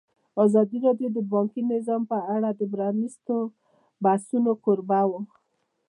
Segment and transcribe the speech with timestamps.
[0.43, 3.35] ازادي راډیو د بانکي نظام په اړه د پرانیستو
[4.03, 5.21] بحثونو کوربه وه.